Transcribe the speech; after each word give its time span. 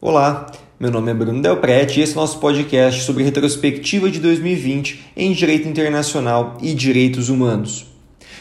Olá, 0.00 0.46
meu 0.78 0.92
nome 0.92 1.10
é 1.10 1.14
Bruno 1.14 1.42
Del 1.42 1.56
Prete 1.56 1.98
e 1.98 2.04
esse 2.04 2.12
é 2.12 2.16
o 2.16 2.20
nosso 2.20 2.38
podcast 2.38 3.02
sobre 3.02 3.24
retrospectiva 3.24 4.08
de 4.08 4.20
2020 4.20 5.12
em 5.16 5.32
Direito 5.32 5.66
Internacional 5.66 6.56
e 6.62 6.72
Direitos 6.72 7.28
Humanos. 7.28 7.84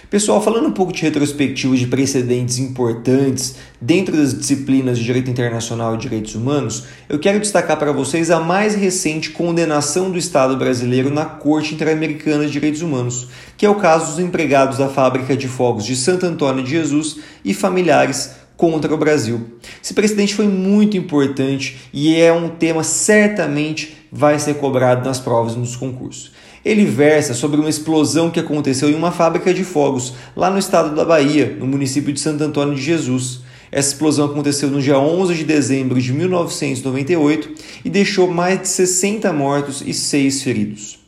Pessoal, 0.08 0.40
falando 0.40 0.68
um 0.68 0.72
pouco 0.72 0.94
de 0.94 1.02
retrospectiva 1.02 1.76
de 1.76 1.88
precedentes 1.88 2.60
importantes 2.60 3.56
dentro 3.82 4.16
das 4.16 4.38
disciplinas 4.38 5.00
de 5.00 5.04
Direito 5.06 5.32
Internacional 5.32 5.96
e 5.96 5.98
Direitos 5.98 6.36
Humanos, 6.36 6.84
eu 7.10 7.18
quero 7.18 7.40
destacar 7.40 7.78
para 7.78 7.92
vocês 7.92 8.30
a 8.30 8.40
mais 8.40 8.76
recente 8.76 9.32
condenação 9.32 10.12
do 10.12 10.18
Estado 10.20 10.56
brasileiro 10.58 11.10
na 11.10 11.26
Corte 11.26 11.74
Interamericana 11.74 12.46
de 12.46 12.52
Direitos 12.52 12.84
Humanos, 12.84 13.30
que 13.58 13.66
é 13.66 13.70
o 13.70 13.80
caso 13.80 14.12
dos 14.12 14.20
empregados 14.20 14.78
da 14.78 14.90
fábrica 14.90 15.36
de 15.36 15.48
fogos 15.48 15.86
de 15.86 15.96
Santo 15.96 16.24
Antônio 16.28 16.64
de 16.64 16.70
Jesus 16.70 17.18
e 17.44 17.52
familiares 17.52 18.46
contra 18.58 18.94
o 18.94 18.98
Brasil. 18.98 19.40
Esse 19.82 19.94
precedente 19.94 20.34
foi 20.34 20.48
muito 20.48 20.98
importante 20.98 21.78
e 21.94 22.16
é 22.16 22.34
um 22.34 22.50
tema 22.50 22.84
certamente 22.84 23.96
vai 24.12 24.40
ser 24.40 24.56
cobrado 24.56 25.08
nas 25.08 25.20
provas 25.20 25.54
e 25.54 25.60
nos 25.60 25.76
concursos. 25.76 26.32
Ele 26.66 26.84
versa 26.84 27.34
sobre 27.34 27.60
uma 27.60 27.70
explosão 27.70 28.30
que 28.30 28.40
aconteceu 28.40 28.90
em 28.90 28.96
uma 28.96 29.12
fábrica 29.12 29.54
de 29.54 29.64
fogos 29.64 30.16
lá 30.36 30.50
no 30.50 30.58
estado 30.58 30.94
da 30.96 31.06
Bahia, 31.06 31.56
no 31.58 31.68
município 31.68 32.12
de 32.12 32.20
Santo 32.20 32.44
Antônio 32.44 32.76
de 32.76 32.82
Jesus. 32.82 33.42
Essa 33.72 33.90
explosão 33.90 34.26
aconteceu 34.26 34.70
no 34.70 34.82
dia 34.82 35.00
11 35.00 35.36
de 35.36 35.44
dezembro 35.44 36.02
de 36.02 36.12
1998 36.12 37.54
e 37.86 37.90
deixou 37.90 38.30
mais 38.30 38.62
de 38.62 38.68
60 38.68 39.32
mortos 39.32 39.84
e 39.86 39.94
6 39.94 40.42
feridos. 40.42 41.07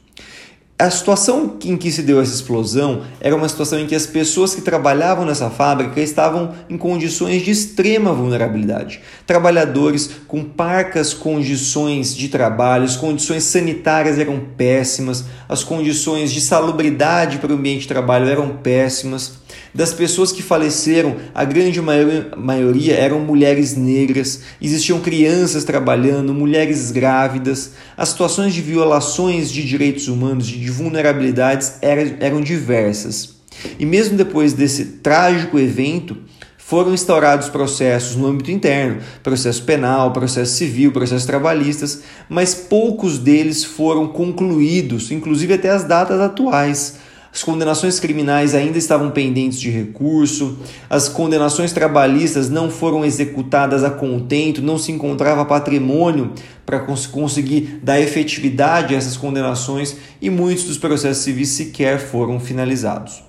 A 0.82 0.90
situação 0.90 1.58
em 1.66 1.76
que 1.76 1.92
se 1.92 2.02
deu 2.02 2.22
essa 2.22 2.34
explosão 2.34 3.02
era 3.20 3.36
uma 3.36 3.50
situação 3.50 3.78
em 3.78 3.86
que 3.86 3.94
as 3.94 4.06
pessoas 4.06 4.56
que 4.56 4.62
trabalhavam 4.62 5.26
nessa 5.26 5.50
fábrica 5.50 6.00
estavam 6.00 6.54
em 6.70 6.78
condições 6.78 7.44
de 7.44 7.52
extrema 7.52 8.14
vulnerabilidade. 8.14 9.02
Trabalhadores 9.28 10.10
com 10.26 10.42
parcas 10.42 11.14
condições 11.14 12.16
de 12.16 12.30
trabalho, 12.30 12.86
as 12.86 12.96
condições 12.96 13.44
sanitárias 13.44 14.18
eram 14.18 14.40
péssimas, 14.56 15.26
as 15.50 15.66
condições 15.66 16.32
de 16.32 16.40
salubridade 16.40 17.40
para 17.40 17.52
o 17.52 17.56
ambiente 17.56 17.82
de 17.82 17.90
trabalho 17.90 18.30
eram 18.30 18.48
péssimas. 18.48 19.39
Das 19.74 19.94
pessoas 19.94 20.32
que 20.32 20.42
faleceram, 20.42 21.16
a 21.34 21.46
grande 21.46 21.80
maioria 21.82 22.96
eram 22.96 23.20
mulheres 23.20 23.76
negras, 23.76 24.42
existiam 24.62 25.00
crianças 25.00 25.64
trabalhando, 25.64 26.34
mulheres 26.34 26.92
grávidas. 26.92 27.72
As 27.96 28.10
situações 28.10 28.54
de 28.54 28.62
violações 28.62 29.52
de 29.52 29.64
direitos 29.64 30.08
humanos, 30.08 30.48
de 30.48 30.70
vulnerabilidades 30.72 31.74
eram, 31.82 32.42
diversas. 32.42 33.36
E 33.78 33.86
mesmo 33.86 34.18
depois 34.18 34.54
desse 34.54 34.86
trágico 34.86 35.60
evento, 35.60 36.18
foram 36.58 36.94
instaurados 36.94 37.50
processos 37.50 38.16
no 38.16 38.28
âmbito 38.28 38.52
interno, 38.52 39.02
processo 39.24 39.64
penal, 39.64 40.14
processo 40.14 40.54
civil, 40.54 40.92
processos 40.92 41.26
trabalhistas, 41.26 42.04
mas 42.30 42.54
poucos 42.54 43.18
deles 43.18 43.64
foram 43.64 44.08
concluídos, 44.08 45.12
inclusive 45.12 45.56
até 45.56 45.70
as 45.70 45.84
datas 45.84 46.20
atuais. 46.20 46.98
As 47.32 47.44
condenações 47.44 48.00
criminais 48.00 48.56
ainda 48.56 48.78
estavam 48.78 49.12
pendentes 49.12 49.60
de 49.60 49.70
recurso, 49.70 50.58
as 50.90 51.08
condenações 51.08 51.72
trabalhistas 51.72 52.50
não 52.50 52.72
foram 52.72 53.06
executadas 53.06 53.84
a 53.84 53.92
contento, 53.92 54.62
não 54.62 54.80
se 54.80 54.92
encontrava 54.92 55.46
patrimônio 55.46 56.34
para 56.66 56.80
cons 56.80 57.06
conseguir 57.06 57.80
dar 57.84 58.02
efetividade 58.02 58.96
a 58.96 58.98
essas 58.98 59.16
condenações 59.16 59.96
e 60.20 60.30
muitos 60.30 60.66
dos 60.66 60.78
processos 60.78 61.24
civis 61.24 61.50
sequer 61.50 62.00
foram 62.00 62.40
finalizados. 62.40 63.29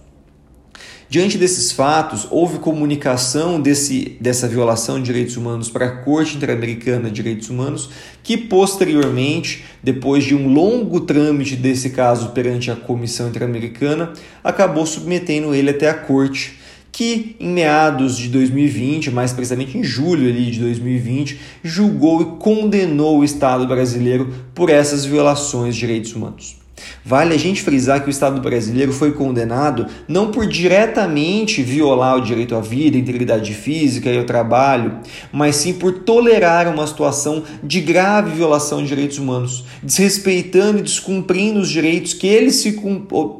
Diante 1.10 1.36
desses 1.36 1.72
fatos, 1.72 2.28
houve 2.30 2.60
comunicação 2.60 3.60
desse, 3.60 4.16
dessa 4.20 4.46
violação 4.46 4.96
de 4.96 5.06
direitos 5.06 5.36
humanos 5.36 5.68
para 5.68 5.86
a 5.86 5.96
Corte 6.04 6.36
Interamericana 6.36 7.08
de 7.08 7.16
Direitos 7.16 7.50
Humanos, 7.50 7.90
que 8.22 8.36
posteriormente, 8.36 9.64
depois 9.82 10.22
de 10.22 10.36
um 10.36 10.54
longo 10.54 11.00
trâmite 11.00 11.56
desse 11.56 11.90
caso 11.90 12.28
perante 12.28 12.70
a 12.70 12.76
Comissão 12.76 13.28
Interamericana, 13.28 14.12
acabou 14.44 14.86
submetendo 14.86 15.52
ele 15.52 15.70
até 15.70 15.90
a 15.90 15.94
Corte 15.94 16.60
que 16.92 17.34
em 17.40 17.48
meados 17.48 18.16
de 18.16 18.28
2020, 18.28 19.10
mais 19.10 19.32
precisamente 19.32 19.76
em 19.76 19.82
julho 19.82 20.28
ali 20.28 20.48
de 20.52 20.60
2020, 20.60 21.40
julgou 21.64 22.22
e 22.22 22.24
condenou 22.38 23.18
o 23.18 23.24
Estado 23.24 23.66
brasileiro 23.66 24.32
por 24.54 24.70
essas 24.70 25.04
violações 25.04 25.74
de 25.74 25.80
direitos 25.80 26.14
humanos. 26.14 26.59
Vale 27.04 27.34
a 27.34 27.38
gente 27.38 27.62
frisar 27.62 28.02
que 28.02 28.08
o 28.08 28.10
Estado 28.10 28.40
brasileiro 28.40 28.92
foi 28.92 29.12
condenado 29.12 29.86
não 30.06 30.30
por 30.30 30.46
diretamente 30.46 31.62
violar 31.62 32.16
o 32.16 32.20
direito 32.20 32.54
à 32.54 32.60
vida, 32.60 32.98
integridade 32.98 33.54
física 33.54 34.10
e 34.10 34.18
ao 34.18 34.24
trabalho, 34.24 34.98
mas 35.32 35.56
sim 35.56 35.72
por 35.72 36.00
tolerar 36.00 36.68
uma 36.68 36.86
situação 36.86 37.42
de 37.62 37.80
grave 37.80 38.36
violação 38.36 38.82
de 38.82 38.88
direitos 38.88 39.18
humanos, 39.18 39.64
desrespeitando 39.82 40.80
e 40.80 40.82
descumprindo 40.82 41.60
os 41.60 41.70
direitos 41.70 42.12
que 42.12 42.26
ele 42.26 42.50
se, 42.50 42.78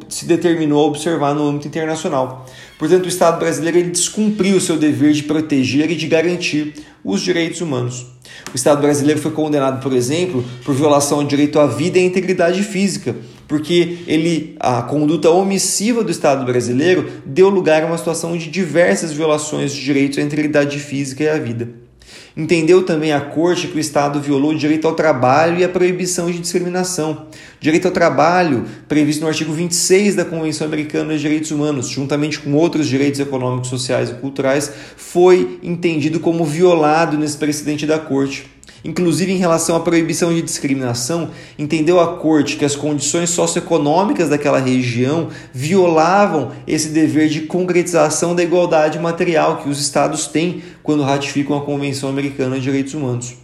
se 0.09 0.27
determinou 0.27 0.85
a 0.85 0.89
observar 0.89 1.35
no 1.35 1.47
âmbito 1.47 1.69
internacional. 1.69 2.47
Portanto, 2.79 3.05
o 3.05 3.09
Estado 3.09 3.39
brasileiro 3.39 3.77
ele 3.77 3.91
descumpriu 3.91 4.57
o 4.57 4.61
seu 4.61 4.79
dever 4.79 5.13
de 5.13 5.25
proteger 5.25 5.91
e 5.91 5.97
de 5.97 6.07
garantir 6.07 6.75
os 7.05 7.21
direitos 7.21 7.61
humanos. 7.61 8.07
O 8.53 8.57
Estado 8.57 8.81
brasileiro 8.81 9.21
foi 9.21 9.33
condenado, 9.33 9.83
por 9.83 9.93
exemplo, 9.93 10.45
por 10.65 10.75
violação 10.75 11.23
do 11.23 11.29
direito 11.29 11.61
à 11.61 11.67
vida 11.67 11.99
e 11.99 12.03
à 12.03 12.05
integridade 12.05 12.63
física, 12.63 13.15
porque 13.51 13.99
ele, 14.07 14.55
a 14.61 14.81
conduta 14.83 15.29
omissiva 15.29 16.05
do 16.05 16.11
Estado 16.13 16.45
brasileiro 16.45 17.11
deu 17.27 17.49
lugar 17.49 17.83
a 17.83 17.87
uma 17.87 17.99
situação 17.99 18.39
de 18.39 18.49
diversas 18.49 19.13
violações 19.13 19.73
de 19.73 19.83
direitos 19.83 20.19
à 20.19 20.23
integridade 20.23 20.79
física 20.79 21.25
e 21.25 21.29
à 21.29 21.37
vida. 21.37 21.69
Entendeu 22.37 22.85
também 22.85 23.13
a 23.13 23.21
Corte 23.21 23.67
que 23.67 23.77
o 23.77 23.81
Estado 23.81 24.21
violou 24.21 24.53
o 24.53 24.57
direito 24.57 24.87
ao 24.87 24.95
trabalho 24.95 25.59
e 25.59 25.65
a 25.65 25.69
proibição 25.69 26.31
de 26.31 26.39
discriminação. 26.39 27.27
Direito 27.59 27.87
ao 27.87 27.93
trabalho, 27.93 28.67
previsto 28.87 29.23
no 29.23 29.27
artigo 29.27 29.53
26 29.53 30.15
da 30.15 30.25
Convenção 30.25 30.65
Americana 30.69 31.15
de 31.15 31.21
Direitos 31.21 31.51
Humanos, 31.51 31.89
juntamente 31.89 32.39
com 32.39 32.53
outros 32.55 32.87
direitos 32.87 33.19
econômicos, 33.19 33.69
sociais 33.69 34.11
e 34.11 34.15
culturais, 34.15 34.73
foi 34.97 35.59
entendido 35.61 36.21
como 36.21 36.45
violado 36.45 37.19
nesse 37.19 37.37
precedente 37.37 37.85
da 37.85 37.99
Corte. 37.99 38.49
Inclusive, 38.85 39.33
em 39.33 39.37
relação 39.37 39.77
à 39.77 39.81
proibição 39.81 40.33
de 40.33 40.41
discriminação, 40.41 41.31
entendeu 41.59 42.01
a 42.01 42.17
Corte 42.17 42.57
que 42.57 42.65
as 42.65 42.75
condições 42.75 43.31
socioeconômicas 43.31 44.31
daquela 44.31 44.59
região 44.59 45.29
violavam 45.53 46.53
esse 46.67 46.89
dever 46.89 47.29
de 47.29 47.43
concretização 47.43 48.35
da 48.35 48.43
igualdade 48.43 48.99
material 48.99 49.59
que 49.59 49.69
os 49.69 49.81
Estados 49.81 50.27
têm 50.27 50.63
quando 50.83 51.03
ratificam 51.03 51.57
a 51.57 51.65
Convenção 51.65 52.09
Americana 52.09 52.57
de 52.57 52.63
Direitos 52.63 52.95
Humanos. 52.95 53.35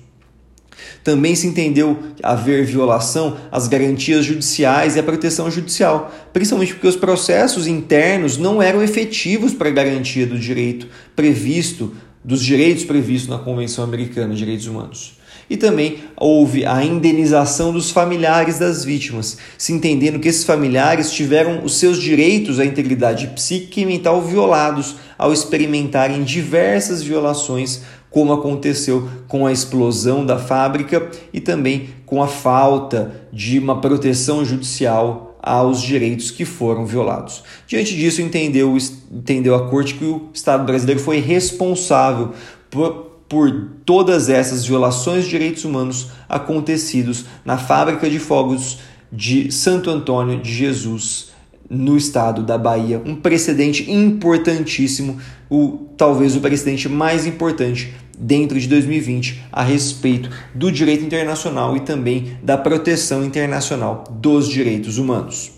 Também 1.03 1.35
se 1.35 1.47
entendeu 1.47 1.99
haver 2.23 2.65
violação 2.65 3.37
às 3.51 3.69
garantias 3.69 4.25
judiciais 4.25 4.97
e 4.97 4.99
à 4.99 5.03
proteção 5.03 5.51
judicial, 5.51 6.13
principalmente 6.33 6.75
porque 6.75 6.89
os 6.89 6.97
processos 6.97 7.67
internos 7.67 8.37
não 8.37 8.61
eram 8.61 8.83
efetivos 8.83 9.55
para 9.55 9.69
a 9.69 9.73
garantia 9.73 10.27
do 10.27 10.39
direito 10.39 10.89
previsto, 11.15 11.95
dos 12.25 12.43
direitos 12.43 12.85
previstos 12.85 13.29
na 13.29 13.39
Convenção 13.39 13.85
Americana 13.85 14.33
de 14.35 14.39
Direitos 14.39 14.67
Humanos. 14.67 15.16
E 15.49 15.57
também 15.57 15.99
houve 16.17 16.67
a 16.67 16.83
indenização 16.85 17.73
dos 17.73 17.91
familiares 17.91 18.59
das 18.59 18.85
vítimas, 18.85 19.39
se 19.57 19.73
entendendo 19.73 20.19
que 20.19 20.29
esses 20.29 20.45
familiares 20.45 21.13
tiveram 21.13 21.65
os 21.65 21.79
seus 21.79 22.01
direitos 22.01 22.59
à 22.59 22.65
integridade 22.65 23.29
psíquica 23.29 23.81
e 23.81 23.87
mental 23.87 24.21
violados 24.21 24.97
ao 25.17 25.33
experimentarem 25.33 26.25
diversas 26.25 27.03
violações, 27.03 27.83
como 28.11 28.33
aconteceu 28.33 29.09
com 29.29 29.47
a 29.47 29.53
explosão 29.53 30.25
da 30.25 30.39
fábrica 30.39 31.11
e 31.33 31.41
também 31.41 31.91
com 32.05 32.23
a 32.23 32.27
falta 32.27 33.29
de 33.33 33.59
uma 33.59 33.81
proteção 33.81 34.45
judicial 34.45 35.39
aos 35.43 35.81
direitos 35.81 36.33
que 36.33 36.45
foram 36.45 36.85
violados. 36.85 37.45
Diante 37.69 37.95
disso, 37.95 38.21
entendeu, 38.21 38.77
entendeu 39.13 39.55
a 39.55 39.69
corte 39.69 39.95
que 39.95 40.05
o 40.05 40.29
Estado 40.35 40.65
brasileiro 40.65 41.01
foi 41.01 41.21
responsável 41.21 42.33
por 42.69 43.16
por 43.29 43.69
todas 43.85 44.29
essas 44.29 44.65
violações 44.65 45.25
de 45.25 45.31
direitos 45.31 45.65
humanos 45.65 46.09
acontecidos 46.29 47.25
na 47.45 47.59
fábrica 47.59 48.09
de 48.09 48.19
fogos 48.19 48.79
de 49.11 49.51
Santo 49.53 49.91
Antônio 49.91 50.41
de 50.41 50.53
Jesus, 50.53 51.31
no 51.69 51.97
estado 51.97 52.43
da 52.43 52.57
Bahia. 52.57 53.03
Um 53.05 53.17
precedente 53.17 53.91
importantíssimo, 53.91 55.19
o 55.51 55.89
talvez 55.97 56.37
o 56.37 56.41
precedente 56.41 56.89
mais 56.89 57.27
importante 57.27 57.93
dentro 58.19 58.59
de 58.59 58.69
2020 58.69 59.43
a 59.53 59.63
respeito 59.63 60.31
do 60.55 60.71
direito 60.71 61.05
internacional 61.05 61.77
e 61.77 61.81
também 61.81 62.39
da 62.43 62.57
proteção 62.57 63.25
internacional 63.25 64.05
dos 64.11 64.49
direitos 64.49 64.99
humanos. 64.99 65.56